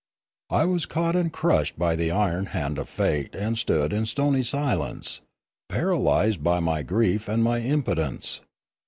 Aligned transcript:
I 0.49 0.65
was 0.65 0.87
caught 0.87 1.15
and 1.15 1.31
crushed 1.31 1.77
by 1.77 1.95
the 1.95 2.09
iron 2.09 2.47
hand 2.57 2.79
of 2.79 2.89
fate 2.89 3.35
and 3.35 3.55
stood 3.55 3.93
in 3.93 4.07
stony 4.07 4.41
silence, 4.41 5.21
paralysed 5.69 6.41
by 6.43 6.59
my 6.59 6.81
grief 6.81 7.27
and 7.27 7.43
my 7.43 7.59
impotence. 7.59 8.41